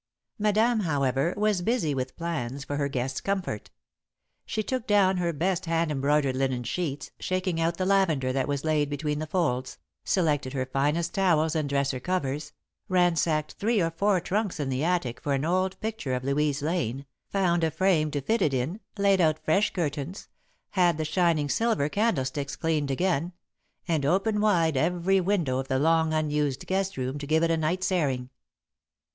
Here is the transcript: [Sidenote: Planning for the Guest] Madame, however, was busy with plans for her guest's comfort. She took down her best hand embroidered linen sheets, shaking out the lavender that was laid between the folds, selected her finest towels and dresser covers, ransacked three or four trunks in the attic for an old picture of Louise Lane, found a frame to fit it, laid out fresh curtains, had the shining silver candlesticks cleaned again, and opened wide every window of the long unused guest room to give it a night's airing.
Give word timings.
[Sidenote: 0.41 0.55
Planning 0.55 0.77
for 0.79 0.79
the 0.79 0.81
Guest] 0.81 0.83
Madame, 0.83 0.91
however, 0.91 1.33
was 1.37 1.61
busy 1.61 1.93
with 1.93 2.15
plans 2.15 2.63
for 2.65 2.77
her 2.77 2.87
guest's 2.87 3.21
comfort. 3.21 3.69
She 4.47 4.63
took 4.63 4.87
down 4.87 5.17
her 5.17 5.31
best 5.31 5.67
hand 5.67 5.91
embroidered 5.91 6.35
linen 6.35 6.63
sheets, 6.63 7.11
shaking 7.19 7.61
out 7.61 7.77
the 7.77 7.85
lavender 7.85 8.33
that 8.33 8.47
was 8.47 8.65
laid 8.65 8.89
between 8.89 9.19
the 9.19 9.27
folds, 9.27 9.77
selected 10.03 10.53
her 10.53 10.65
finest 10.65 11.13
towels 11.13 11.55
and 11.55 11.69
dresser 11.69 11.99
covers, 11.99 12.51
ransacked 12.89 13.51
three 13.59 13.79
or 13.79 13.91
four 13.91 14.19
trunks 14.19 14.59
in 14.59 14.69
the 14.69 14.83
attic 14.83 15.19
for 15.21 15.33
an 15.35 15.45
old 15.45 15.79
picture 15.81 16.15
of 16.15 16.23
Louise 16.23 16.63
Lane, 16.63 17.05
found 17.29 17.63
a 17.63 17.69
frame 17.69 18.09
to 18.09 18.21
fit 18.21 18.41
it, 18.41 18.81
laid 18.97 19.21
out 19.21 19.37
fresh 19.45 19.71
curtains, 19.71 20.29
had 20.71 20.97
the 20.97 21.05
shining 21.05 21.47
silver 21.47 21.89
candlesticks 21.89 22.55
cleaned 22.55 22.89
again, 22.89 23.33
and 23.87 24.03
opened 24.03 24.41
wide 24.41 24.75
every 24.77 25.21
window 25.21 25.59
of 25.59 25.67
the 25.67 25.77
long 25.77 26.11
unused 26.11 26.65
guest 26.65 26.97
room 26.97 27.19
to 27.19 27.27
give 27.27 27.43
it 27.43 27.51
a 27.51 27.57
night's 27.57 27.91
airing. 27.91 28.31